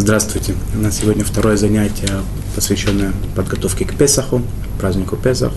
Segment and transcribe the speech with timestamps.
[0.00, 0.54] Здравствуйте.
[0.74, 2.08] У нас сегодня второе занятие,
[2.54, 4.40] посвященное подготовке к Песаху,
[4.80, 5.52] празднику Песах,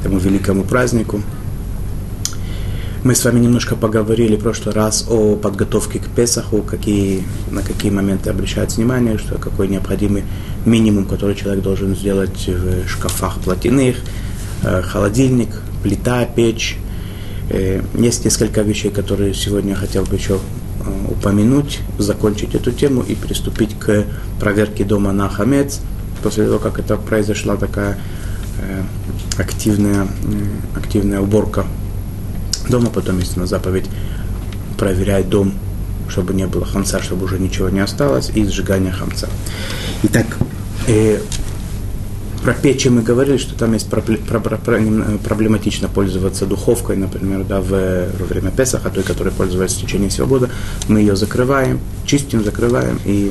[0.00, 1.20] этому великому празднику.
[3.04, 7.90] Мы с вами немножко поговорили в прошлый раз о подготовке к Песаху, какие, на какие
[7.90, 10.24] моменты обращать внимание, что какой необходимый
[10.64, 13.96] минимум, который человек должен сделать в шкафах плотяных,
[14.62, 15.50] э, холодильник,
[15.82, 16.78] плита, печь.
[17.50, 20.38] Э, есть несколько вещей, которые сегодня я хотел бы еще
[21.08, 24.04] упомянуть, закончить эту тему и приступить к
[24.40, 25.80] проверке дома на хамец.
[26.22, 27.98] После того, как это произошла такая
[29.38, 30.08] активная,
[30.74, 31.64] активная уборка
[32.68, 33.86] дома, потом на заповедь
[34.76, 35.54] проверять дом,
[36.08, 39.28] чтобы не было хамца, чтобы уже ничего не осталось, и сжигание хамца.
[40.04, 40.26] Итак,
[40.86, 41.20] э,
[42.48, 48.50] про печи мы говорили, что там есть проблематично пользоваться духовкой, например, да, в, во время
[48.50, 50.48] Песаха, той, которой пользовались в течение всего года.
[50.88, 53.30] Мы ее закрываем, чистим, закрываем и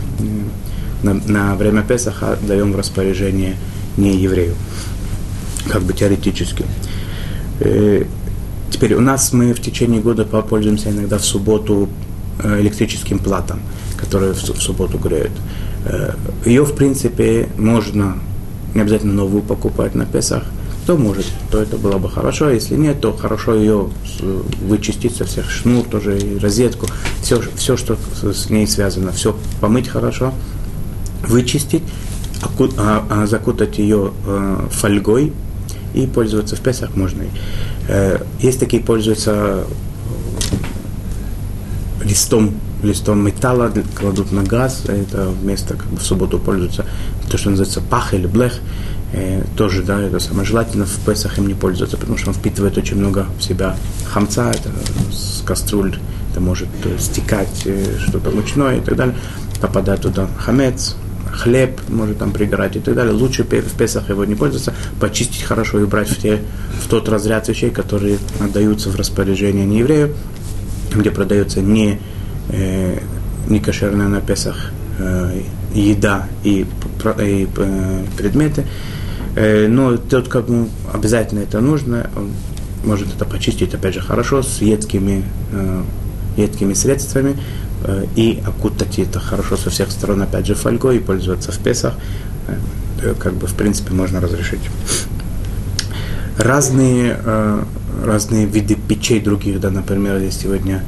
[1.01, 3.55] на, на время Песаха даем в распоряжение
[3.97, 4.53] не еврею,
[5.67, 6.65] как бы теоретически.
[7.59, 8.03] Э,
[8.69, 11.89] Теперь у нас мы в течение года пользуемся иногда в субботу
[12.43, 13.61] э, электрическим платом,
[13.97, 15.31] который в субботу греют.
[15.85, 16.11] Э,
[16.45, 18.19] Ее, в принципе, можно
[18.77, 20.43] не обязательно новую покупать на Песах.
[20.83, 22.51] Кто может, то это было бы хорошо.
[22.51, 23.89] Если нет, то хорошо ее
[24.61, 26.85] вычистить со всех шнур, тоже и розетку.
[27.21, 30.31] Все, все что с ней связано, все помыть хорошо,
[31.27, 31.81] вычистить,
[32.77, 35.33] а, а, закутать ее э, фольгой
[35.95, 37.23] и пользоваться в Песах можно.
[37.87, 39.65] Э, есть такие пользуются
[42.03, 42.53] листом,
[42.83, 46.85] листом металла, кладут на газ, это вместо как бы в субботу пользуются
[47.29, 48.53] то, что называется пах или блех,
[49.13, 50.45] э, тоже, да, это самое.
[50.45, 53.75] Желательно в Песах им не пользоваться, потому что он впитывает очень много в себя
[54.11, 54.69] хамца, это
[55.11, 55.97] с кастрюль,
[56.31, 56.69] это может
[56.99, 59.15] стекать э, что-то мучное и так далее,
[59.61, 60.95] попадает туда хамец,
[61.37, 63.13] хлеб может там пригорать и так далее.
[63.13, 66.41] Лучше в Песах его не пользоваться, почистить хорошо и брать в, те,
[66.83, 70.15] в тот разряд вещей, которые отдаются в распоряжение нееврею,
[70.93, 71.99] где продается не,
[72.49, 72.99] э,
[73.47, 74.71] не кошерная на Песах.
[74.71, 74.76] э,
[75.73, 76.65] еда и,
[77.19, 78.65] и э, предметы.
[79.35, 82.31] Э, но тот, кому обязательно это нужно, он
[82.83, 85.83] может это почистить, опять же, хорошо, с едкими, э,
[86.37, 87.35] едкими средствами,
[87.83, 91.93] Э, и окутать это хорошо со всех сторон, опять же, фольгой и пользоваться в Песах,
[93.01, 94.61] э, как бы, в принципе, можно разрешить.
[96.37, 97.63] Разные, э,
[98.03, 100.83] разные виды печей других, да, например, есть сегодня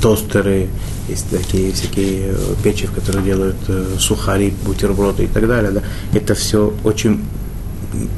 [0.00, 0.68] тостеры,
[1.08, 3.56] есть такие всякие печи, в которых делают
[3.98, 5.82] сухари, бутерброды и так далее, да,
[6.12, 7.20] это все очень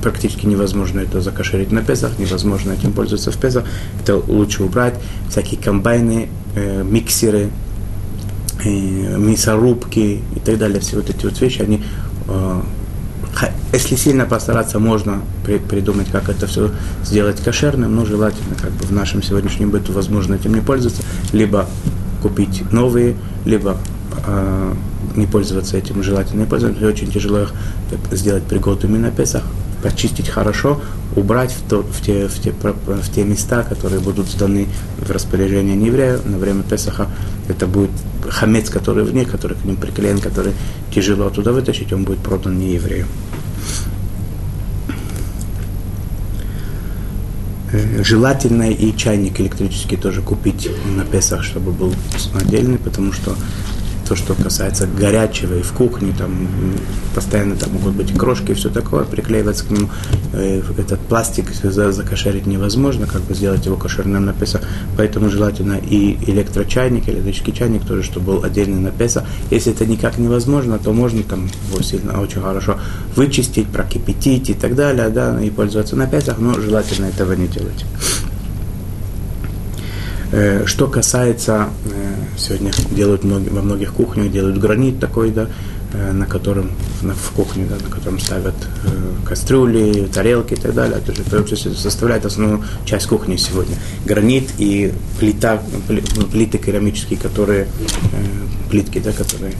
[0.02, 3.64] практически невозможно это закошерить на Песах, невозможно этим пользоваться в Песах,
[4.02, 4.94] это лучше убрать,
[5.28, 7.50] всякие комбайны, э, миксеры,
[8.64, 11.84] мясорубки и так далее, все вот эти вот вещи, они,
[12.28, 12.60] э,
[13.72, 16.70] если сильно постараться, можно при, придумать, как это все
[17.04, 21.66] сделать кошерным, но желательно как бы в нашем сегодняшнем быту возможно этим не пользоваться, либо
[22.16, 23.76] купить новые, либо
[24.26, 24.74] э,
[25.16, 27.52] не пользоваться этим, желательно не пользоваться, очень тяжело их
[28.12, 29.42] сделать пригодными на Песах,
[29.82, 30.80] почистить хорошо,
[31.14, 34.66] убрать в, то, в, те, в, те, в те места, которые будут сданы
[34.98, 37.08] в распоряжение нееврея на время Песаха.
[37.48, 37.90] Это будет
[38.28, 40.52] хамец, который в них, который к ним приклеен, который
[40.92, 43.06] тяжело оттуда вытащить, он будет продан нееврею.
[47.72, 51.92] Желательно и чайник электрический тоже купить на Песах, чтобы был
[52.34, 53.36] отдельный, потому что
[54.06, 56.48] то, что касается горячего и в кухне, там
[57.14, 59.88] постоянно там могут быть крошки и все такое, приклеиваться к нему.
[60.32, 64.62] Э, этот пластик закошерить невозможно, как бы сделать его кошерным на Песах.
[64.96, 69.24] Поэтому желательно и электрочайник, электрический чайник тоже, чтобы был отдельный на Песах.
[69.50, 72.78] Если это никак невозможно, то можно там его сильно, очень хорошо
[73.16, 77.84] вычистить, прокипятить и так далее, да, и пользоваться на Песах, но желательно этого не делать.
[80.32, 82.05] Э, что касается, э,
[82.36, 85.48] сегодня делают во многих кухнях, делают гранит такой, да,
[85.92, 86.70] э, на котором,
[87.02, 88.54] в кухне, да, на котором ставят
[89.26, 90.98] кастрюли, тарелки и так далее.
[90.98, 93.76] Это, же, это составляет основную часть кухни сегодня.
[94.04, 95.62] Гранит и плита,
[96.32, 97.66] плиты керамические, которые,
[98.70, 99.54] плитки, да, которые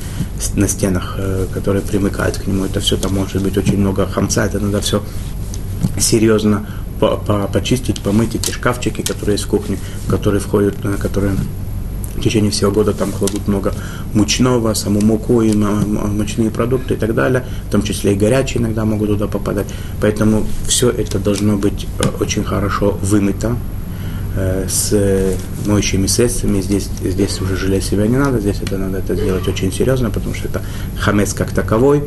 [0.55, 1.19] на стенах,
[1.53, 2.65] которые примыкают к нему.
[2.65, 5.03] Это все там может быть очень много хамца, это надо все
[5.99, 6.67] серьезно
[7.01, 9.79] по, по, почистить, помыть эти шкафчики, которые есть в кухне,
[10.09, 11.37] которые входят, на которые
[12.17, 13.73] в течение всего года там кладут много
[14.15, 18.85] мучного, саму муку и мучные продукты и так далее, в том числе и горячие иногда
[18.85, 19.67] могут туда попадать.
[20.01, 23.57] Поэтому все это должно быть э, очень хорошо вымыто,
[24.37, 24.93] с
[25.65, 26.61] моющими средствами.
[26.61, 30.35] Здесь, здесь уже жалеть себя не надо, здесь это надо это делать очень серьезно, потому
[30.35, 30.63] что это
[30.99, 32.05] хамец как таковой.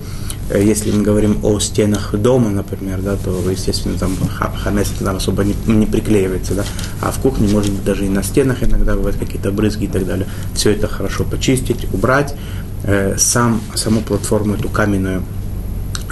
[0.50, 4.16] Э, если мы говорим о стенах дома, например, да, то, естественно, там
[4.64, 6.66] хамец там особо не, не приклеивается, да,
[7.02, 10.06] а в кухне, может быть, даже и на стенах иногда бывают какие-то брызги и так
[10.06, 10.28] далее.
[10.54, 12.36] Все это хорошо почистить, убрать.
[12.84, 15.24] Э, сам, саму платформу эту каменную,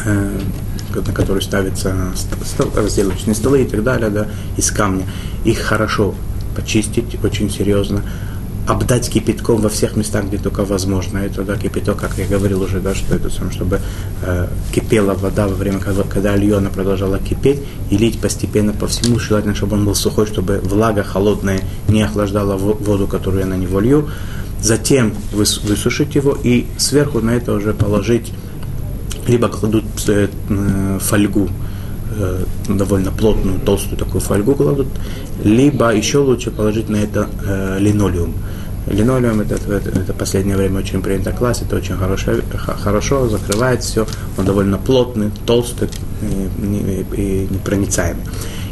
[0.06, 0.40] э,
[0.96, 1.96] на которую ставятся
[2.76, 5.06] разделочные столы и так далее, да, из камня,
[5.46, 6.16] их хорошо
[6.56, 8.04] почистить очень серьезно,
[8.68, 11.20] обдать кипятком во всех местах, где только возможно.
[11.20, 13.80] Это да, кипяток, как я говорил уже, да, что это чтобы
[14.24, 19.20] э, кипела вода во время, когда, когда Альона продолжала кипеть, и лить постепенно по всему,
[19.20, 23.80] желательно, чтобы он был сухой, чтобы влага холодная не охлаждала воду, которую я на него
[23.80, 24.10] лью.
[24.62, 28.34] Затем высушить его и сверху на это уже положить,
[29.28, 30.28] либо кладут э,
[31.00, 31.50] фольгу,
[32.18, 34.88] э, довольно плотную, толстую такую фольгу кладут,
[35.44, 38.34] либо еще лучше положить на это э, линолеум.
[38.88, 44.08] Линолеум это, это, это последнее время очень принято класть, это очень хорошо, хорошо закрывает все,
[44.38, 45.90] он довольно плотный, толстый
[46.22, 48.24] и, и, и непроницаемый.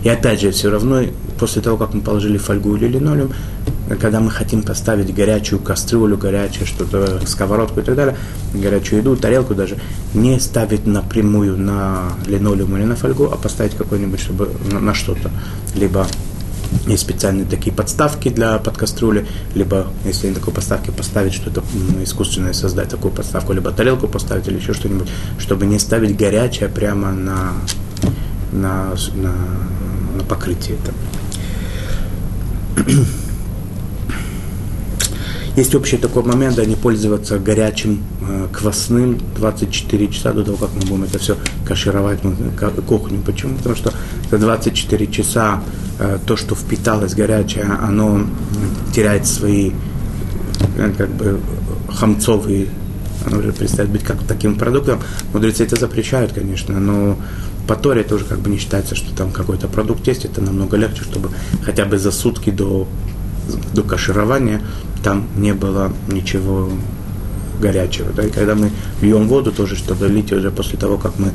[0.04, 1.01] И опять же, все равно
[1.38, 3.31] после того, как мы положили фольгу или линолеум,
[4.00, 8.18] когда мы хотим поставить горячую кастрюлю, горячее что-то, сковородку и так далее,
[8.54, 9.78] горячую еду, тарелку даже,
[10.14, 15.32] не ставить напрямую на линолеум или на фольгу, а поставить какой-нибудь, чтобы на, на что-то.
[15.76, 16.08] Либо
[16.88, 21.64] есть специальные такие подставки для под кастрюли, либо, если не такой подставки, поставить что-то
[22.04, 25.08] искусственное, создать такую подставку, либо тарелку поставить или еще что-нибудь,
[25.40, 27.54] чтобы не ставить горячее прямо на,
[28.52, 29.34] на, на,
[30.18, 30.78] на покрытие.
[32.76, 33.06] Это.
[35.56, 40.69] Есть общий такой момент, да, не пользоваться горячим э, квасным 24 часа до того, как
[40.75, 42.36] мы будем это все кашировать ну,
[42.86, 43.22] кухню.
[43.25, 43.56] Почему?
[43.56, 43.94] Потому что
[44.30, 45.63] за 24 часа
[45.98, 48.25] э, то, что впиталось горячее, оно
[48.94, 49.72] теряет свои
[50.78, 51.40] э, как бы
[51.90, 52.68] хамцовые
[53.25, 55.00] оно уже перестает быть как таким продуктом.
[55.34, 57.18] Мудрецы это запрещают, конечно, но
[57.68, 60.25] по Торе тоже как бы не считается, что там какой-то продукт есть.
[60.25, 61.30] Это намного легче, чтобы
[61.63, 62.88] хотя бы за сутки до,
[63.74, 64.62] до каширования
[65.06, 66.68] там не было ничего
[67.62, 68.12] горячего.
[68.12, 68.24] Да?
[68.24, 68.72] И когда мы
[69.02, 71.31] льем воду, тоже, чтобы лить уже после того, как мы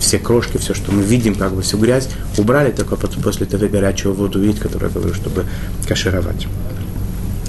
[0.00, 4.12] все крошки, все, что мы видим, как бы всю грязь, убрали, только после этого горячего
[4.12, 5.44] воду видеть, которую я говорю, чтобы
[5.86, 6.48] кашировать.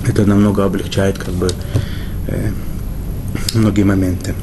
[0.07, 1.49] Это намного облегчает как бы
[2.27, 2.51] э,
[3.55, 4.35] многие моменты.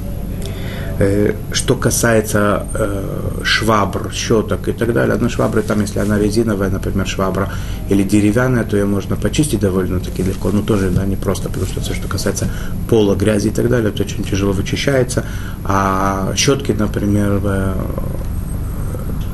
[1.02, 6.68] Э, что касается э, швабр, щеток и так далее, одна швабра, там, если она резиновая,
[6.68, 7.48] например, швабра,
[7.88, 11.80] или деревянная, то ее можно почистить довольно-таки легко, но тоже да, не просто, потому что
[11.80, 12.48] все, что касается
[12.90, 15.24] пола, грязи и так далее, это очень тяжело вычищается.
[15.64, 17.74] А щетки, например, э,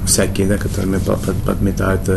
[0.06, 1.00] всякие, да, которыми
[1.44, 2.08] подметают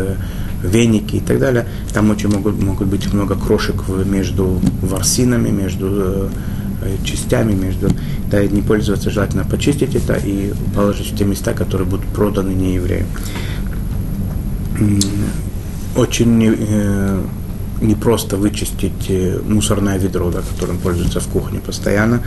[0.62, 6.30] веники и так далее, там очень могут, могут быть много крошек между ворсинами, между
[7.04, 7.88] частями, между
[8.30, 12.74] да, не пользоваться, желательно почистить это и положить в те места, которые будут проданы не
[12.74, 13.06] евреям.
[15.96, 17.22] Очень э,
[17.80, 22.22] непросто вычистить э, мусорное ведро, да, которым пользуются в кухне постоянно,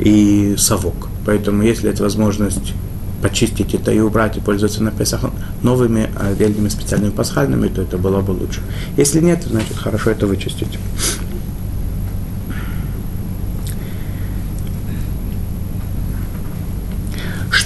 [0.00, 1.08] и совок.
[1.24, 2.74] Поэтому, если есть возможность
[3.22, 5.20] почистить это и убрать, и пользоваться на Песах
[5.62, 8.60] новыми отдельными специальными пасхальными, то это было бы лучше.
[8.96, 10.78] Если нет, значит хорошо это вычистить.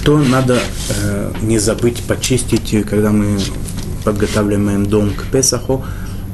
[0.01, 0.57] Что надо
[0.89, 3.37] э, не забыть почистить, когда мы
[4.03, 5.85] подготавливаем дом к Песаху,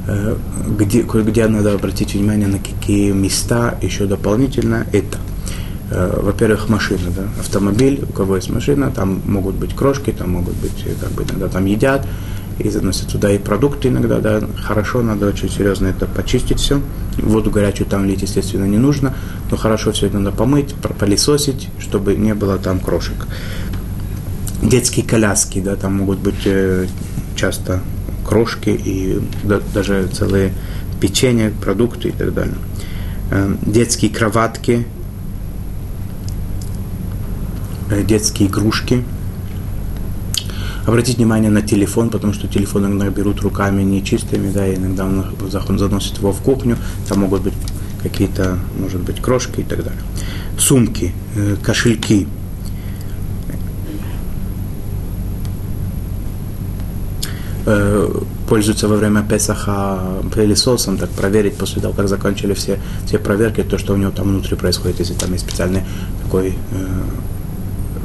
[0.08, 0.38] э,
[0.80, 5.18] где, где надо обратить внимание на какие места еще дополнительно это.
[5.92, 10.56] Э, во-первых, машина, да, автомобиль, у кого есть машина, там могут быть крошки, там могут
[10.56, 12.08] быть, э, как бы иногда там едят,
[12.60, 16.82] и заносят туда и продукты иногда, да, хорошо, надо очень серьезно это почистить все.
[17.18, 19.16] Воду горячую там лить, естественно, не нужно,
[19.52, 23.28] но хорошо все это надо помыть, пропылесосить, чтобы не было там крошек.
[24.62, 26.88] Детские коляски, да, там могут быть э,
[27.36, 27.82] часто
[28.28, 30.54] крошки и да, даже целые
[31.00, 32.56] печенья, продукты и так далее.
[33.30, 34.88] Э, детские кроватки,
[37.92, 39.04] э, детские игрушки–
[40.88, 45.78] Обратить внимание на телефон, потому что телефон иногда берут руками нечистыми, да, и иногда он
[45.78, 46.78] заносит его в кухню,
[47.10, 47.54] там могут быть
[48.02, 50.02] какие-то, может быть, крошки и так далее.
[50.58, 52.26] Сумки, э, кошельки.
[57.66, 63.62] Э, пользуются во время Песаха пылесосом, так проверить после того, как закончили все, все проверки,
[63.62, 65.84] то, что у него там внутри происходит, если там есть специальный
[66.24, 66.88] такой э,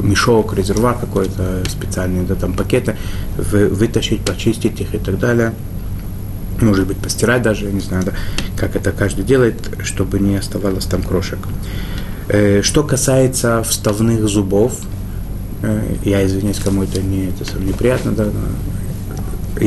[0.01, 2.97] мешок, резервуар какой-то специальный, да, там пакеты,
[3.37, 5.53] вы, вытащить, почистить их и так далее.
[6.61, 8.13] может быть, постирать даже, не знаю, да,
[8.57, 11.39] как это каждый делает, чтобы не оставалось там крошек.
[12.29, 14.79] Э, что касается вставных зубов,
[15.63, 18.27] э, я извиняюсь, кому это не это неприятно, да,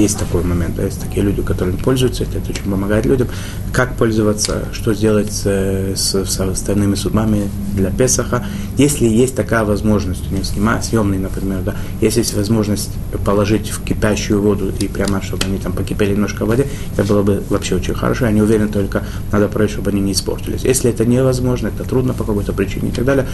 [0.01, 3.27] есть такой момент, да, есть такие люди, которые пользуются, это, очень помогает людям.
[3.73, 8.45] Как пользоваться, что сделать с, с, с остальными судьбами для Песаха.
[8.77, 12.91] Если есть такая возможность, не снимать, съемный, например, да, если есть возможность
[13.25, 17.23] положить в кипящую воду и прямо, чтобы они там покипели немножко в воде, это было
[17.23, 18.25] бы вообще очень хорошо.
[18.25, 20.63] Я не уверен, только надо проверить, чтобы они не испортились.
[20.63, 23.27] Если это невозможно, это трудно по какой-то причине и так далее,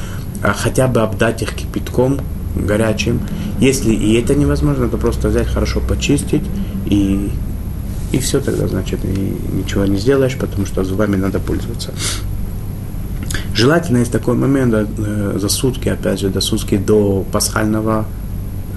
[0.44, 2.20] а хотя бы обдать их кипятком,
[2.56, 3.22] горячим.
[3.62, 6.42] Если и это невозможно, то просто взять, хорошо почистить
[6.88, 7.30] и,
[8.12, 11.92] и все тогда, значит, и ничего не сделаешь, потому что зубами надо пользоваться.
[13.54, 18.06] Желательно есть такой момент э, за сутки, опять же, до сутки до пасхального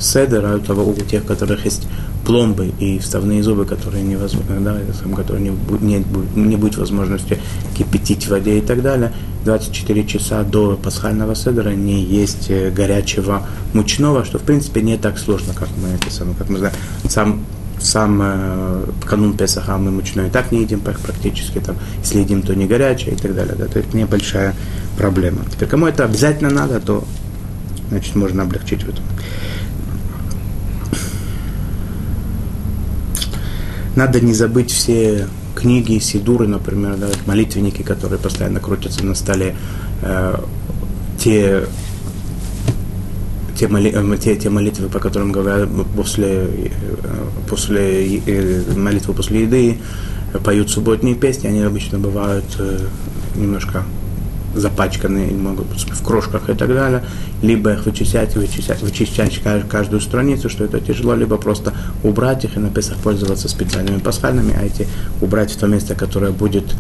[0.01, 1.87] седера, у, того, у тех, которых есть
[2.25, 4.77] пломбы и вставные зубы, которые невозможно, да,
[5.15, 7.39] которые не, не, не будет возможности
[7.77, 9.13] кипятить в воде и так далее,
[9.45, 15.19] 24 часа до пасхального седера не есть э, горячего мучного, что в принципе не так
[15.19, 16.75] сложно, как мы это самое, как мы знаем.
[17.09, 17.45] Сам
[17.81, 22.55] сам э, канун Песаха мы мучной и так не едим практически, там, если едим, то
[22.55, 23.55] не горячее и так далее.
[23.57, 24.55] Да, то это небольшая
[24.97, 25.41] проблема.
[25.53, 27.05] Теперь, кому это обязательно надо, то
[27.91, 29.05] значит, можно облегчить в этом.
[33.97, 39.55] Надо не забыть все книги, сидуры, например, да, молитвенники, которые постоянно крутятся на столе,
[40.03, 40.37] э,
[41.19, 41.65] те,
[43.57, 46.69] те, моли, э, те, те молитвы, по которым говорят после, э,
[47.49, 49.79] после э, молитвы после еды,
[50.45, 52.45] поют субботние песни, они обычно бывают
[53.37, 53.85] немножко
[54.55, 57.05] запачканные, могут быть в крошках и так далее,
[57.43, 62.61] либо их вычищать, вычищать, вычищать каждую страницу, что это тяжело, либо просто убрать их и
[62.61, 64.87] на Песах пользоваться специальными пасхальными, а эти
[65.21, 66.75] убрать в то место, которое будет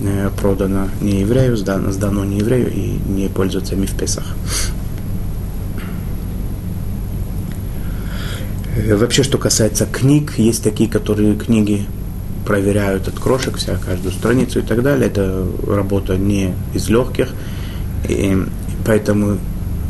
[0.00, 4.24] э, продано не еврею, сдано, сдано не еврею и не пользоваться ими в Песах.
[8.76, 11.86] Э, вообще, что касается книг, есть такие, которые книги
[12.46, 15.08] проверяют от крошек вся, каждую страницу и так далее.
[15.08, 17.28] Это работа не из легких.
[18.08, 18.36] И
[18.86, 19.38] поэтому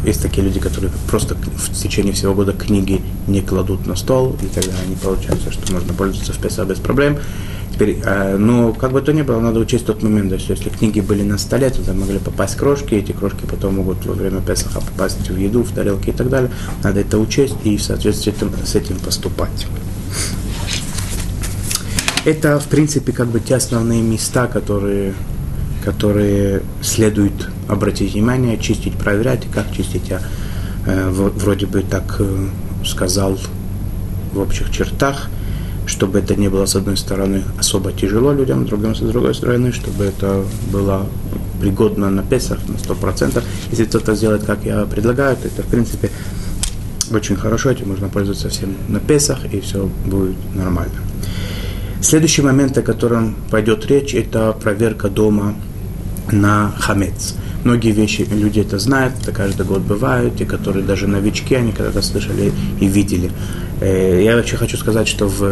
[0.04, 4.46] есть такие люди, которые просто в течение всего года книги не кладут на стол, и
[4.46, 7.18] тогда не получается, что можно пользоваться в Песа без проблем.
[7.74, 11.00] Теперь, э, но как бы то ни было, надо учесть тот момент, что если книги
[11.00, 14.80] были на столе, то там могли попасть крошки, эти крошки потом могут во время Песаха
[14.80, 16.50] попасть в еду, в тарелки и так далее.
[16.82, 18.32] Надо это учесть и в соответствии
[18.64, 19.66] с этим поступать.
[22.26, 25.14] Это, в принципе, как бы те основные места, которые,
[25.84, 29.44] которые следует обратить внимание, чистить, проверять.
[29.44, 30.20] И как чистить, я
[30.86, 32.48] э, вроде бы так э,
[32.84, 33.38] сказал
[34.32, 35.28] в общих чертах,
[35.86, 39.70] чтобы это не было, с одной стороны, особо тяжело людям, с другой, с другой стороны,
[39.70, 40.42] чтобы это
[40.72, 41.06] было
[41.60, 43.40] пригодно на Песах на 100%.
[43.70, 46.10] Если кто-то сделает, как я предлагаю, то это, в принципе,
[47.12, 50.96] очень хорошо, этим можно пользоваться всем на Песах, и все будет нормально.
[52.00, 55.54] Следующий момент, о котором пойдет речь, это проверка дома
[56.30, 57.34] на хамец.
[57.64, 62.00] Многие вещи, люди это знают, это каждый год бывают, те, которые даже новички, они когда-то
[62.00, 63.32] слышали и видели.
[63.80, 65.42] Э, я вообще хочу сказать, что в,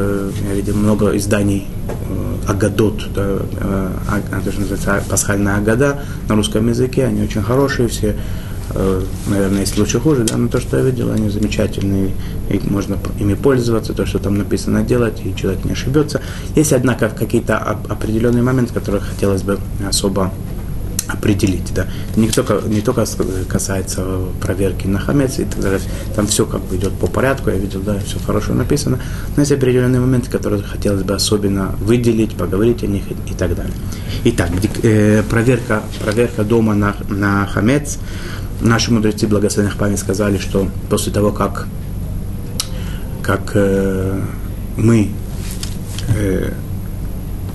[0.49, 3.91] я видел много изданий э, Агадот, да, э,
[4.31, 8.15] это же называется пасхальная Агада на русском языке, они очень хорошие все,
[9.27, 12.11] наверное, есть лучше хуже, да, но то, что я видел, они замечательные,
[12.49, 16.21] и можно ими пользоваться, то, что там написано делать, и человек не ошибется.
[16.57, 20.33] Есть, однако, какие-то определенные моменты, которые хотелось бы особо
[21.07, 21.87] определить, да.
[22.17, 23.05] Не только, не только
[23.49, 24.05] касается
[24.41, 25.81] проверки на хамец и так далее,
[26.15, 28.99] там все как бы идет по порядку, я видел, да, все хорошо написано,
[29.37, 33.55] но есть определенные моменты, которые хотелось бы особенно выделить, поговорить о них и, и так
[33.55, 33.75] далее.
[34.25, 34.51] Итак,
[34.83, 37.99] э, проверка, проверка дома на, на хамец,
[38.65, 41.69] Наши мудрецы благословенных память сказали, что после того, как,
[43.23, 44.19] как э,
[44.79, 45.11] мы
[46.17, 46.51] э,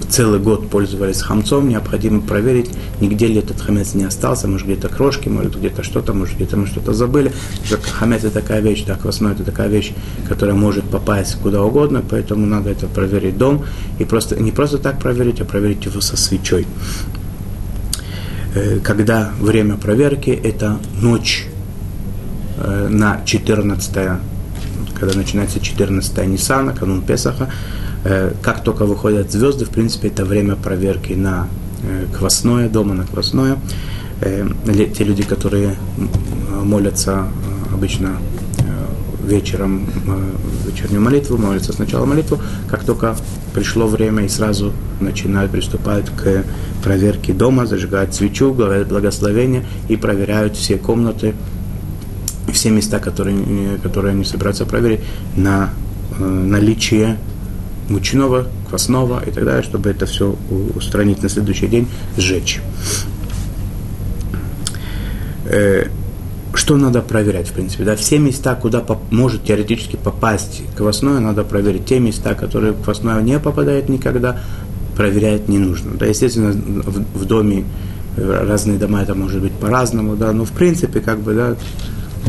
[0.07, 2.69] целый год пользовались хамцом, необходимо проверить,
[3.01, 6.67] нигде ли этот хамец не остался, может где-то крошки, может где-то что-то, может где-то мы
[6.67, 7.31] что-то забыли.
[7.93, 9.93] Хамец это такая вещь, так квасной это такая вещь,
[10.27, 13.65] которая может попасть куда угодно, поэтому надо это проверить дом,
[13.97, 16.67] и просто, не просто так проверить, а проверить его со свечой.
[18.55, 21.47] Э, когда время проверки– это ночь
[22.57, 24.19] э, на 14
[24.99, 27.49] когда начинается 14 Ниссана, канун Песаха,
[28.03, 31.47] э, как только выходят звезды, в принципе, это время проверки на
[32.17, 33.57] квасное, дома на квасное.
[34.19, 35.77] Те люди, которые
[36.61, 37.29] молятся
[37.73, 38.17] обычно
[39.29, 43.15] вечером э, вечернюю молитву, молятся сначала молитву, как только
[43.53, 46.43] пришло время и сразу начинают приступать к
[46.83, 51.35] проверке дома, зажигают свечу, говорят благословение и проверяют все комнаты,
[52.51, 55.01] все места, которые, которые они собираются проверить,
[55.35, 55.69] на
[56.19, 57.17] э, наличие
[57.89, 60.35] мучного, квасного и так далее, чтобы это все
[60.75, 62.61] устранить на следующий день, сжечь.
[66.69, 67.83] Что надо проверять, в принципе?
[67.83, 67.95] Да?
[67.95, 71.85] Все места, куда может теоретически попасть квасное, надо проверить.
[71.85, 74.39] Те места, которые квасное не попадает никогда,
[74.95, 75.93] проверять не нужно.
[75.97, 77.65] Да, естественно, в, в доме
[78.17, 81.55] э, разные дома это может быть по-разному, да, но в принципе, как бы, да,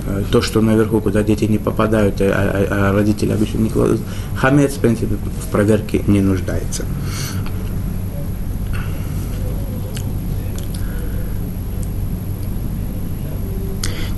[0.06, 4.00] э, то, что наверху, куда дети не попадают, а, а, а родители обычно не кладут,
[4.36, 6.86] хамец, в принципе, в проверке не нуждается.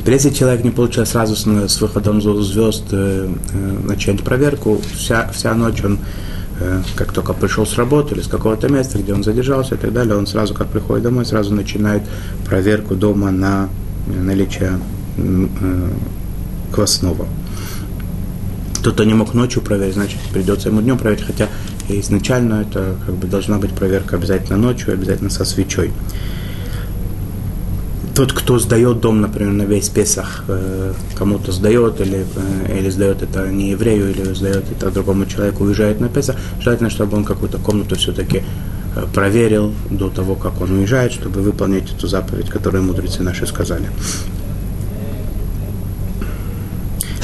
[0.02, 5.30] Теперь, если человек не получил сразу с, с выходом звезд э, э, начать проверку, вся,
[5.32, 6.00] вся ночь он,
[6.58, 9.92] э, как только пришел с работы или с какого-то места, где он задержался и так
[9.92, 12.02] далее, он сразу, как приходит домой, сразу начинает
[12.44, 13.68] проверку дома на
[14.08, 14.80] наличие
[15.18, 15.90] э,
[16.72, 17.28] квасного.
[18.80, 21.46] Кто-то не мог ночью проверить, значит, придется ему днем проверить, хотя
[21.88, 25.92] изначально это как бы должна быть проверка обязательно ночью, обязательно со свечой
[28.14, 33.22] тот, кто сдает дом, например, на весь Песах, э, кому-то сдает, или, э, или сдает
[33.22, 37.58] это не еврею, или сдает это другому человеку, уезжает на Песах, желательно, чтобы он какую-то
[37.58, 38.42] комнату все-таки
[38.94, 43.88] э, проверил до того, как он уезжает, чтобы выполнить эту заповедь, которую мудрецы наши сказали.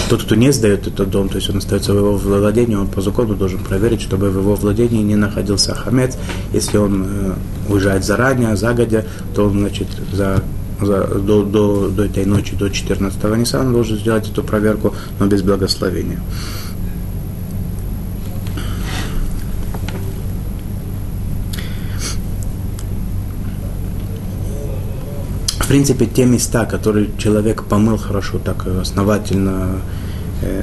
[0.09, 3.03] Тот, кто не сдает этот дом, то есть он остается в его владении, он по
[3.03, 6.17] закону должен проверить, чтобы в его владении не находился хамец.
[6.55, 7.35] Если он
[7.69, 9.05] уезжает заранее, загодя,
[9.35, 10.43] то он, значит, за
[10.81, 16.21] до, до, до этой ночи, до 14-го Ниссана, должен сделать эту проверку, но без благословения.
[25.61, 30.08] В принципе, те места, которые человек помыл хорошо, так основательно, Э,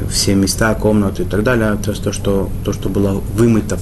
[0.09, 3.77] все места, комнаты и так далее, то есть то, что, то, что было вымыто,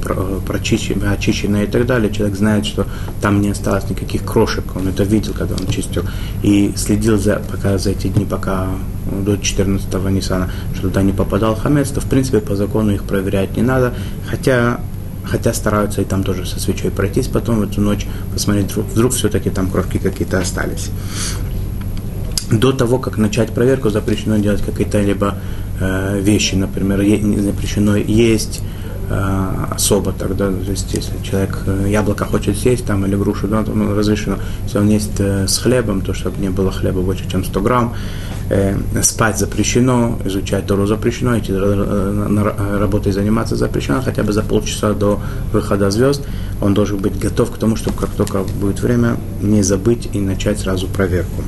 [0.45, 2.87] прочищено, очищено и так далее, человек знает, что
[3.21, 6.03] там не осталось никаких крошек, он это видел, когда он чистил,
[6.41, 8.69] и следил за, пока за эти дни, пока
[9.23, 13.55] до 14-го Ниссана, что туда не попадал хамец, то в принципе по закону их проверять
[13.55, 13.93] не надо,
[14.27, 14.79] хотя
[15.23, 19.13] хотя стараются и там тоже со свечой пройтись потом в эту ночь, посмотреть, вдруг, вдруг
[19.13, 20.89] все-таки там крошки какие-то остались.
[22.51, 25.37] До того, как начать проверку, запрещено делать какие-то либо
[25.79, 28.61] э, вещи, например, е- запрещено есть
[29.09, 33.63] э, особо тогда, то есть если человек э, яблоко хочет съесть там или грушу, да,
[33.63, 34.37] то ну, разрешено.
[34.63, 37.93] Если он есть с хлебом, то чтобы не было хлеба больше, чем 100 грамм,
[38.49, 44.93] э, спать запрещено, изучать Тору запрещено, идти э, работой заниматься запрещено, хотя бы за полчаса
[44.93, 45.19] до
[45.51, 46.21] выхода звезд
[46.61, 50.59] он должен быть готов к тому, чтобы как только будет время, не забыть и начать
[50.59, 51.43] сразу проверку.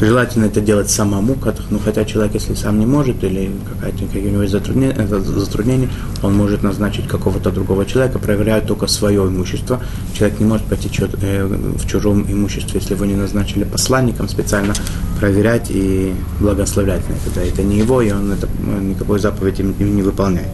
[0.00, 1.36] Желательно это делать самому,
[1.68, 5.90] ну, хотя человек, если сам не может, или какая-то, какие у него есть затруднения, затруднения,
[6.22, 9.82] он может назначить какого-то другого человека, проверяет только свое имущество.
[10.16, 14.72] Человек не может пойти э, в чужом имуществе, если его не назначили посланником специально,
[15.18, 17.40] проверять и благословлять на это.
[17.40, 18.48] Это не его, и он это,
[18.80, 20.48] никакой заповеди не выполняет.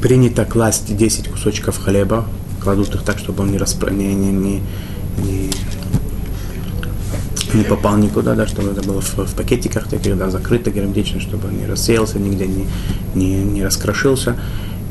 [0.00, 2.24] Принято класть 10 кусочков хлеба,
[2.62, 3.90] кладут их так, чтобы он не, распро...
[3.90, 4.62] не, не, не,
[5.18, 5.50] не
[7.54, 11.48] не попал никуда, да, чтобы это было в, в пакетиках таких, да, закрыто герметично, чтобы
[11.48, 12.66] не рассеялся, нигде не,
[13.14, 14.36] не, не раскрошился.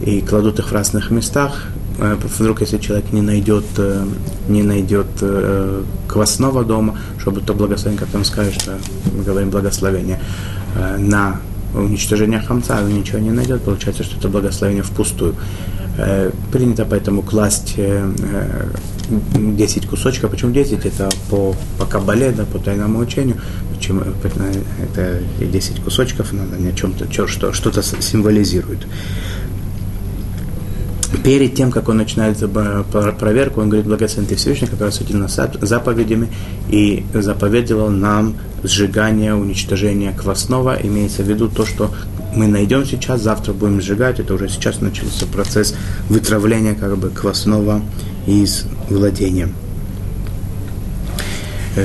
[0.01, 1.67] И кладут их в разных местах.
[1.99, 4.05] Э, вдруг, если человек не найдет, э,
[4.47, 8.77] не найдет э, квасного дома, чтобы то благословение, как там скажет, что
[9.15, 10.19] мы говорим благословение,
[10.97, 11.39] на
[11.75, 15.35] уничтожение хамца, он ничего не найдет, получается, что это благословение впустую.
[16.51, 17.75] Принято поэтому класть
[19.09, 20.31] 10 кусочков.
[20.31, 20.85] Почему 10?
[20.85, 23.37] Это по, по кабале, да, по тайному учению.
[23.75, 28.87] Почему, это 10 кусочков, надо ни о чем-то, что, что-то символизирует.
[31.23, 32.37] Перед тем, как он начинает
[33.19, 36.27] проверку, он говорит, благословен ты Всевышний, который судил нас заповедями
[36.69, 40.77] и заповедовал нам сжигание, уничтожение квасного.
[40.81, 41.93] Имеется в виду то, что
[42.35, 44.19] мы найдем сейчас, завтра будем сжигать.
[44.19, 45.75] Это уже сейчас начался процесс
[46.09, 47.81] вытравления как бы квасного
[48.25, 49.49] из владения.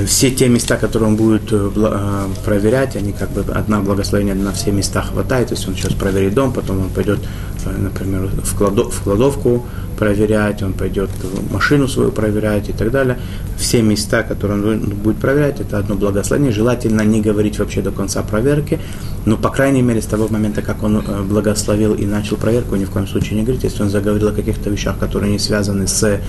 [0.05, 4.51] Все те места, которые он будет э, э, проверять, они как бы одна благословение на
[4.51, 5.47] все места хватает.
[5.47, 7.19] То есть он сейчас проверит дом, потом он пойдет,
[7.65, 9.65] например, в, кладов, в кладовку
[9.97, 11.09] проверять, он пойдет
[11.51, 13.17] машину свою проверять и так далее.
[13.57, 16.51] Все места, которые он будет проверять, это одно благословение.
[16.51, 18.79] Желательно не говорить вообще до конца проверки,
[19.25, 22.91] но, по крайней мере, с того момента, как он благословил и начал проверку, ни в
[22.91, 23.63] коем случае не говорить.
[23.63, 26.21] Если он заговорил о каких-то вещах, которые не связаны с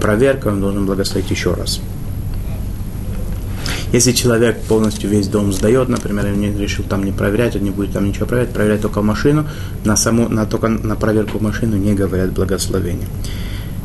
[0.00, 1.80] проверкой, он должен благословить еще раз.
[3.92, 7.70] Если человек полностью весь дом сдает, например, и не решил там не проверять, он не
[7.70, 9.46] будет там ничего проверять, проверять только машину,
[9.84, 13.08] на саму, на, только на проверку машину не говорят благословения.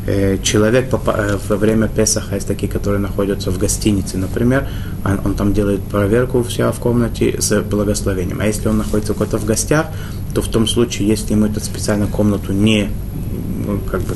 [0.06, 4.68] Э, человек э, во время Песаха есть такие, которые находятся в гостинице, например,
[5.04, 8.40] он, он там делает проверку вся в комнате с благословением.
[8.40, 9.86] А если он находится где-то в гостях,
[10.32, 12.90] то в том случае, если ему эту специальную комнату не
[13.66, 14.14] ну, как бы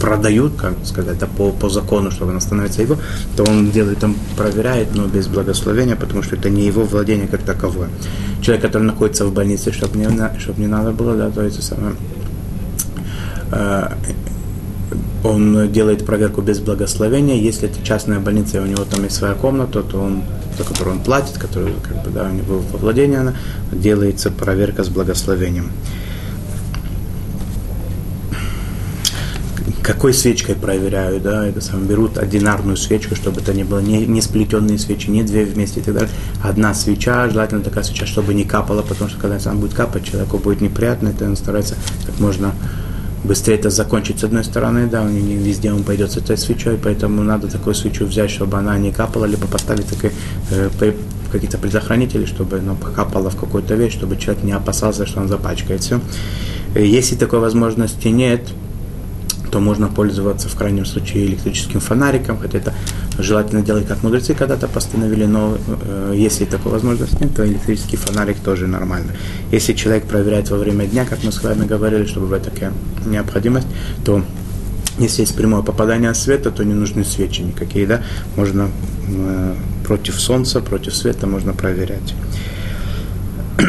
[0.00, 2.96] продают, как сказать, да, по, по закону, чтобы она становится его,
[3.36, 7.42] то он делает там, проверяет, но без благословения, потому что это не его владение как
[7.42, 7.90] таковое.
[8.42, 10.08] Человек, который находится в больнице, чтобы не,
[10.38, 11.94] чтобы не надо было, да, то это самое,
[13.52, 13.88] э,
[15.22, 17.36] он делает проверку без благословения.
[17.36, 20.22] Если это частная больница, и у него там есть своя комната, то он,
[20.56, 23.34] за которую он платит, которую как бы, да, у него во владении она,
[23.70, 25.70] делается проверка с благословением.
[29.82, 34.20] Какой свечкой проверяют, да, это сам берут одинарную свечку, чтобы это не было не, не
[34.20, 36.10] сплетенные свечи, не две вместе и так далее.
[36.42, 40.38] Одна свеча, желательно такая свеча, чтобы не капала, потому что когда она будет капать, человеку
[40.38, 41.74] будет неприятно, это он старается
[42.06, 42.52] как можно
[43.24, 46.78] быстрее это закончить с одной стороны, да, не, не везде он пойдет с этой свечой,
[46.82, 50.12] поэтому надо такую свечу взять, чтобы она не капала, либо поставить такие,
[50.50, 50.70] э,
[51.30, 56.00] какие-то предохранители, чтобы она капала в какую-то вещь, чтобы человек не опасался, что он запачкается.
[56.74, 58.48] Э, если такой возможности нет,
[59.50, 62.74] то можно пользоваться в крайнем случае электрическим фонариком, хотя это
[63.18, 68.38] желательно делать, как мудрецы когда-то постановили, но э, если такой возможности нет, то электрический фонарик
[68.38, 69.12] тоже нормально.
[69.52, 72.72] Если человек проверяет во время дня, как мы с вами говорили, чтобы бывает такая
[73.06, 73.66] необходимость,
[74.04, 74.22] то
[74.98, 78.02] если есть прямое попадание света, то не нужны свечи никакие, да,
[78.36, 78.68] можно
[79.08, 79.54] э,
[79.86, 82.14] против солнца, против света можно проверять.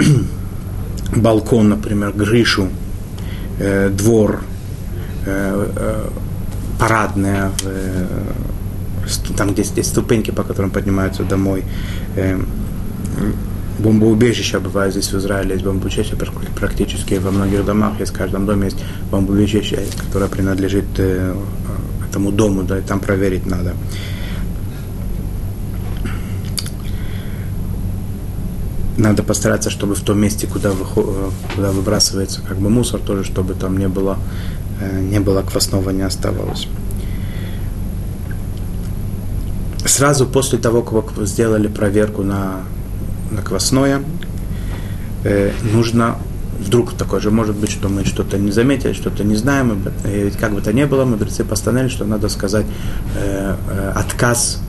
[1.16, 2.70] Балкон, например, крышу,
[3.60, 4.44] э, двор,
[6.80, 8.06] парадная, э,
[9.38, 11.64] там, где есть ступеньки, по которым поднимаются домой.
[13.80, 16.16] Бомбоубежища бывают здесь в Израиле, есть бомбоубежища
[16.60, 18.78] практически во многих домах, есть в каждом доме есть
[19.12, 20.86] бомбоубежище, которое принадлежит
[22.10, 23.74] этому дому, да, и там проверить надо.
[28.98, 33.54] Надо постараться, чтобы в том месте, куда, выход, куда выбрасывается как бы мусор, тоже, чтобы
[33.54, 34.18] там не было
[34.82, 36.68] Э, не было квасного, не оставалось.
[39.86, 42.62] Сразу после того, как сделали проверку на,
[43.30, 44.02] на квасное,
[45.24, 46.16] э, нужно
[46.60, 49.84] вдруг такое же может быть, что мы что-то не заметили, что-то не знаем.
[50.06, 52.66] И как бы то ни было, мудрецы постановили, что надо сказать
[53.16, 54.62] э, э, отказ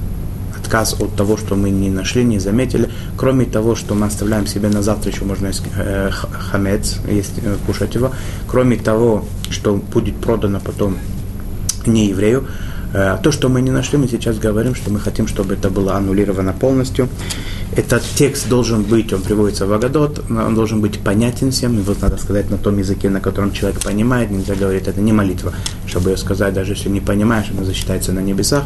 [0.73, 2.89] отказ от того, что мы не нашли, не заметили.
[3.17, 7.95] Кроме того, что мы оставляем себе на завтра, еще можно э, хамец, есть, э, кушать
[7.95, 8.11] его.
[8.49, 10.97] Кроме того, что будет продано потом
[11.87, 12.45] не еврею,
[12.95, 15.95] э, то, что мы не нашли, мы сейчас говорим, что мы хотим, чтобы это было
[15.95, 17.09] аннулировано полностью.
[17.75, 22.19] Этот текст должен быть, он приводится в Агадот, он должен быть понятен всем, вот надо
[22.19, 25.55] сказать на том языке, на котором человек понимает, нельзя говорить, это не молитва,
[25.87, 28.65] чтобы ее сказать, даже если не понимаешь, она засчитается на небесах,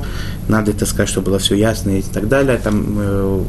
[0.49, 3.45] надо это сказать, чтобы было все ясно и так далее, там э,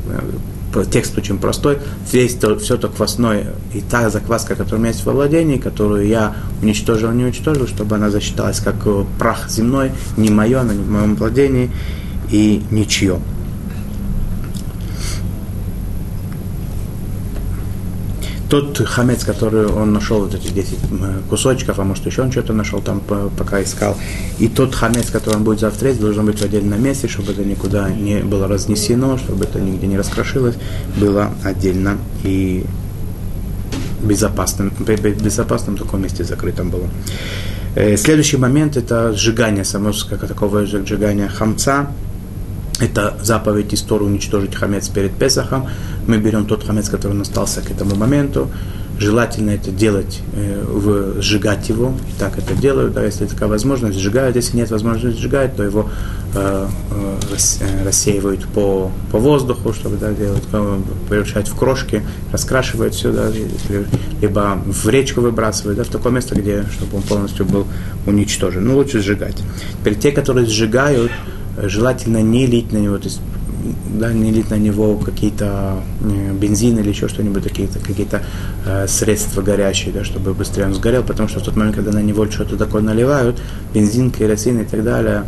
[0.91, 1.79] текст очень простой,
[2.11, 6.05] весь то, все то квасное и та закваска, которая у меня есть во владении, которую
[6.05, 10.83] я уничтожил, не уничтожил, чтобы она засчиталась как э, прах земной, не мое, она не
[10.83, 11.71] в моем владении
[12.29, 13.19] и ничье.
[18.49, 20.77] Тот хамец, который он нашел, вот эти 10
[21.29, 23.01] кусочков, а может еще он что-то нашел там,
[23.37, 23.97] пока искал,
[24.39, 27.89] и тот хамец, который он будет завтра должен быть в отдельном месте, чтобы это никуда
[27.89, 30.55] не было разнесено, чтобы это нигде не раскрошилось,
[30.95, 32.63] было отдельно и
[34.01, 36.87] безопасным, безопасном таком месте закрытом было.
[37.75, 41.87] Э, следующий момент– это сжигание, само как такого сжигания хамца,
[42.79, 45.67] это заповедь из Торы уничтожить хамец перед Песахом.
[46.07, 48.49] Мы берем тот хамец, который остался к этому моменту.
[48.99, 51.93] Желательно это делать, э, сжигать его.
[52.09, 52.93] И так это делают.
[52.93, 54.35] Да, если такая возможность, сжигают.
[54.35, 55.89] Если нет возможности сжигать, то его
[56.33, 63.11] э, э, рассеивают по, по воздуху, чтобы да, делать, э, превращать в крошки, раскрашивают все,
[63.11, 63.31] да,
[64.21, 67.67] либо в речку выбрасывают, да, в такое место, где, чтобы он полностью был
[68.07, 68.65] уничтожен.
[68.65, 69.37] Ну, лучше сжигать.
[69.79, 71.11] Теперь те, которые сжигают,
[71.63, 73.21] желательно не лить на него, то есть
[73.93, 78.07] да, не лить на него какие-то э, бензин или еще что-нибудь, какие-то какие
[78.65, 82.01] э, средства горячие, да, чтобы быстрее он сгорел, потому что в тот момент, когда на
[82.01, 83.41] него что-то такое наливают,
[83.73, 85.25] бензин, керосин и так далее,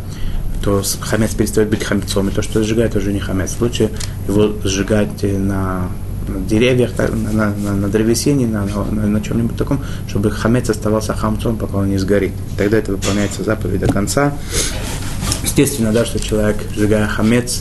[0.62, 3.56] то хамец перестает быть хамецом, и то, что сжигает, уже не хамец.
[3.60, 3.90] Лучше
[4.28, 5.88] его сжигать на
[6.28, 11.56] на деревьях, на, на, на древесине, на, на, на чем-нибудь таком, чтобы хамец оставался хамцом,
[11.56, 12.32] пока он не сгорит.
[12.56, 14.32] Тогда это выполняется заповедь до конца.
[15.60, 17.60] Естественно, да, что человек, сжигая хамец,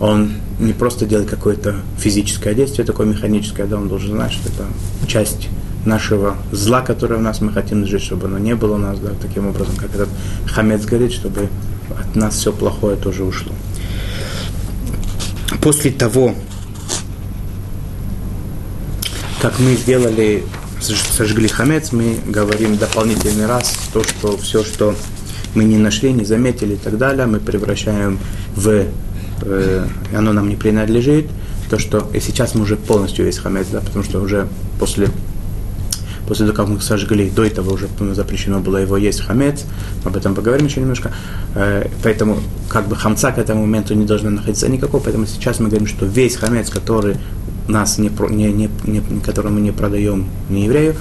[0.00, 4.64] он не просто делает какое-то физическое действие, такое механическое, да, он должен знать, что это
[5.06, 5.48] часть
[5.84, 9.10] нашего зла, которое в нас мы хотим жить, чтобы оно не было у нас, да,
[9.20, 10.08] таким образом, как этот
[10.46, 11.50] хамец горит, чтобы
[11.90, 13.52] от нас все плохое тоже ушло.
[15.60, 16.34] После того,
[19.42, 20.42] как мы сделали,
[20.80, 24.96] сожгли хамец, мы говорим дополнительный раз то, что все, что
[25.56, 28.18] мы не нашли, не заметили и так далее, мы превращаем
[28.54, 28.84] в,
[29.42, 31.26] э, оно нам не принадлежит,
[31.70, 34.46] то, что и сейчас мы уже полностью весь хамец, да, потому что уже
[34.78, 35.08] после
[36.28, 39.64] после того, как мы сожгли, до этого уже запрещено было его есть хамец,
[40.04, 41.12] об этом поговорим еще немножко,
[41.54, 42.38] э, поэтому
[42.68, 46.04] как бы хамца к этому моменту не должно находиться никакого, поэтому сейчас мы говорим, что
[46.04, 47.16] весь хамец, который
[47.68, 50.96] нас не, не, не, не, который мы не продаем не еврею,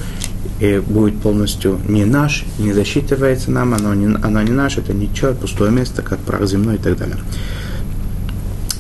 [0.60, 5.34] и будет полностью не наш, не засчитывается нам, оно не, оно не наше, это ничего,
[5.34, 7.18] пустое место, как прах земной и так далее.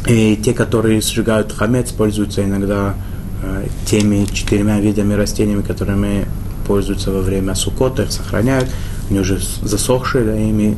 [0.07, 2.95] И те, которые сжигают хамец, пользуются иногда
[3.43, 6.25] э, теми четырьмя видами растениями, которыми
[6.67, 8.69] пользуются во время сукота, их сохраняют,
[9.09, 10.77] они уже засохшие, да, ими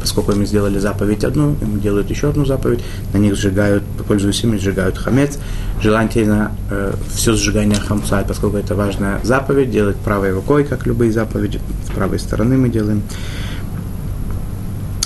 [0.00, 2.80] поскольку им сделали заповедь одну, им делают еще одну заповедь,
[3.12, 5.38] на них сжигают, пользуясь ими, сжигают хамец.
[5.80, 11.60] Желательно э, все сжигание хамца, поскольку это важная заповедь, делать правой рукой, как любые заповеди,
[11.86, 13.02] с правой стороны мы делаем.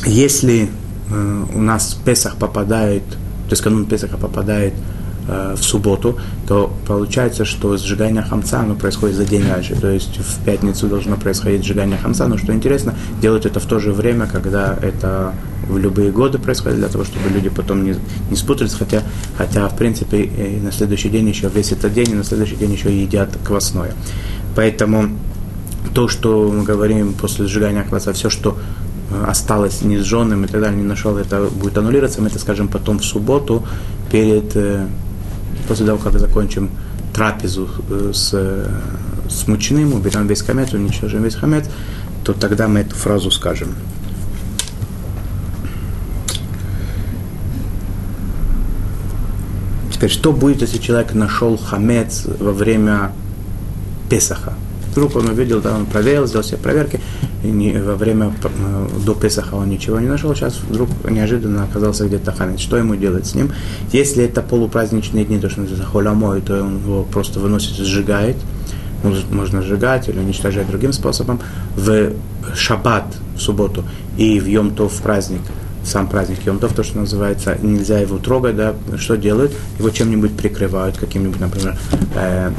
[0.07, 0.69] Если
[1.11, 4.75] э, у нас Песах попадает, то есть канун Песаха попадает
[5.33, 9.77] Э, в субботу, то получается, что сжигание хамца оно происходит за день раньше.
[9.77, 12.27] То есть в пятницу должно происходить сжигание хамца.
[12.27, 15.33] Но что интересно, делают это в то же время, когда это
[15.69, 17.95] в любые годы происходит, для того, чтобы люди потом не,
[18.29, 19.05] не спутались, хотя,
[19.39, 20.29] хотя в принципе
[20.65, 23.93] на следующий день еще весь этот день, и на следующий день еще едят квасное.
[24.57, 25.11] Поэтому
[25.95, 28.59] то, что мы говорим после сжигания кваса, все, что
[29.13, 32.67] э, осталось не сжженным и так далее, не нашел, это будет аннулироваться, мы это скажем
[32.67, 33.63] потом в субботу
[34.11, 34.87] перед э,
[35.71, 36.69] после того, как закончим
[37.15, 38.35] трапезу э, с,
[39.29, 41.67] с мучным, уберем весь хамец, уничтожим весь хамец,
[42.25, 43.77] то тогда мы эту фразу скажем.
[49.93, 53.13] Теперь, что будет, если человек нашел хамец во время
[54.09, 54.55] Песаха?
[54.91, 57.01] Вдруг он увидел, да, он проверил, сделал себе проверки,
[57.45, 62.07] и не, во время э, до Песаха он ничего не нашел, сейчас вдруг неожиданно оказался
[62.07, 62.61] где-то хамец.
[62.61, 63.53] Что ему делать с ним?
[63.93, 68.37] Если это полупраздничные дни, то, что называется холямой, то он его просто выносит сжигает.
[69.31, 71.41] Можно сжигать или уничтожать другим способом.
[71.75, 72.13] В
[72.55, 73.85] шаббат, в субботу,
[74.19, 75.41] и в Йом-Тов в праздник,
[75.85, 79.53] сам праздник Йом-Тов, то, что называется, нельзя его трогать, да, что делают?
[79.79, 81.79] Его чем-нибудь прикрывают, каким-нибудь, например,
[82.15, 82.51] э,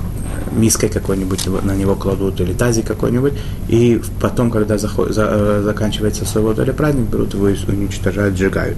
[0.51, 3.33] миской какой-нибудь на него кладут или тазик какой-нибудь,
[3.67, 8.77] и потом, когда заход, за, э, заканчивается суббота или праздник, берут его и уничтожают, сжигают.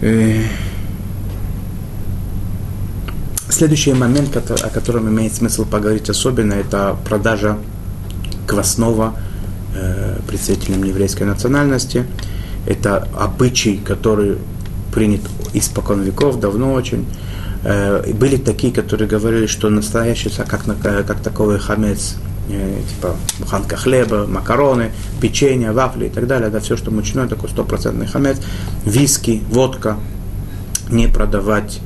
[0.00, 0.42] Э,
[3.48, 7.58] следующий момент, о котором имеет смысл поговорить особенно, это продажа
[8.46, 9.14] квасного
[9.74, 12.04] э, представителям еврейской национальности–
[12.68, 14.36] это обычай, который
[14.92, 15.22] принят
[15.54, 17.06] испокон веков, давно очень.
[17.64, 20.64] Э, были такие, которые говорили, что настоящий, как,
[21.06, 22.16] как такой хамец,
[22.50, 27.48] э, типа буханка хлеба, макароны, печенье, вафли и так далее, да, все, что мучное, такой
[27.48, 28.36] стопроцентный хамец,
[28.84, 29.96] виски, водка,
[30.90, 31.80] не продавать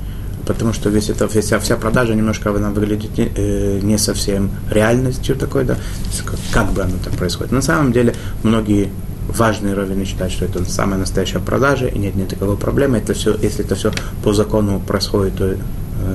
[0.44, 5.36] потому что весь это, вся, вся продажа немножко она выглядит не, э, не совсем реальностью
[5.36, 5.76] такой, да,
[6.24, 7.52] как, как бы оно так происходит.
[7.52, 8.90] На самом деле многие
[9.28, 12.98] важные раввины считают, что это самая настоящая продажа, и нет никакой проблемы.
[12.98, 15.56] Это все, если это все по закону происходит, то э,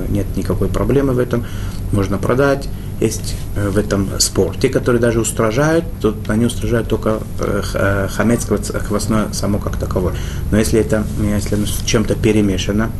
[0.08, 1.44] нет никакой проблемы в этом.
[1.92, 2.68] Можно продать.
[3.00, 4.56] Есть э, в этом спор.
[4.56, 8.46] Те, которые даже устражают, то они устражают только э, хамец
[8.88, 10.14] квасное само как таковое.
[10.50, 12.90] Но если это если чем-то перемешано,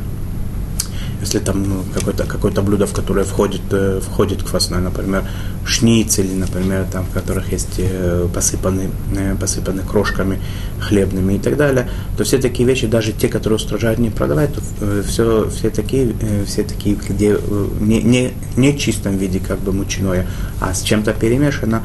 [1.21, 5.25] если там ну, какое-то какое блюдо, в которое входит, э, входит квасной, например,
[5.65, 10.39] шницель, например, там, в которых есть э, посыпаны, э, посыпаны крошками
[10.81, 14.61] хлебными и так далее, то все такие вещи, даже те, которые устражают не продавать, то
[14.81, 19.59] э, все, все такие, э, все такие, где э, не, не, не чистом виде как
[19.59, 20.27] бы мучное,
[20.61, 21.85] а с чем-то перемешано,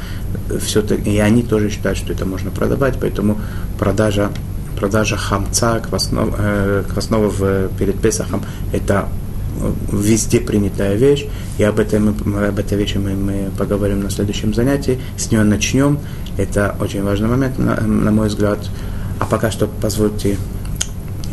[0.61, 3.39] все и они тоже считают, что это можно продавать, поэтому
[3.79, 4.31] продажа,
[4.79, 9.07] продажа хамца квасного, э, квасного в, перед Песахом это
[9.91, 11.25] везде принятая вещь,
[11.57, 14.99] и об, этом мы, об этой вещи мы, мы поговорим на следующем занятии.
[15.17, 15.99] С нее начнем.
[16.37, 18.59] Это очень важный момент, на, на мой взгляд.
[19.19, 20.37] А пока что позвольте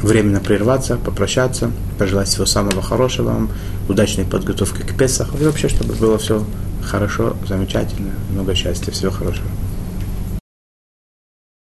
[0.02, 3.50] временно прерваться, попрощаться, пожелать всего самого хорошего вам,
[3.88, 6.44] удачной подготовки к Песаху и вообще, чтобы было все
[6.82, 9.46] хорошо, замечательно, много счастья, всего хорошего.